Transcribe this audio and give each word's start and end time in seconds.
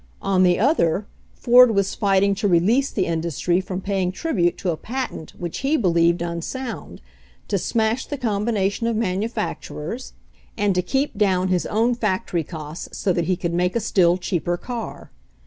On 0.23 0.41
the 0.41 0.57
other, 0.57 1.05
Ford 1.35 1.75
was 1.75 1.93
fighting 1.93 2.33
to 2.33 2.47
release 2.47 2.89
the 2.89 3.05
industry 3.05 3.61
from 3.61 3.81
paying 3.81 4.11
tribute 4.11 4.57
to 4.57 4.71
a 4.71 4.75
patent 4.75 5.33
which 5.37 5.59
he 5.59 5.77
believed 5.77 6.23
unsound, 6.23 7.01
to 7.49 7.59
smash 7.59 8.07
the 8.07 8.17
combination 8.17 8.87
of 8.87 8.95
manufacturers, 8.95 10.13
and 10.57 10.73
to 10.73 10.81
i35 10.81 10.93
136 10.93 10.93
HENRY 10.97 11.03
FORD'S 11.03 11.05
OWN 11.05 11.05
STORY 11.05 11.05
keep 11.05 11.17
down 11.19 11.47
his 11.49 11.65
own 11.67 11.93
factory 11.93 12.43
costs 12.43 12.97
so 12.97 13.13
that 13.13 13.25
he 13.25 13.35
could 13.35 13.53
make 13.53 13.75
a 13.75 13.79
still 13.79 14.17
cheaper 14.17 14.57
car. 14.57 15.11